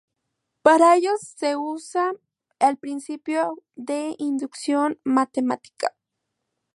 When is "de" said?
3.75-4.15